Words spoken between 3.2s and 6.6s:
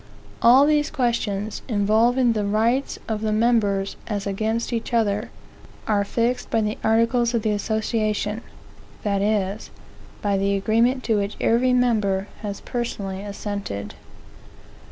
the members as against each other, are fixed by